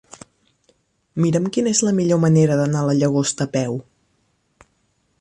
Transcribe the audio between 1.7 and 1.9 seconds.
és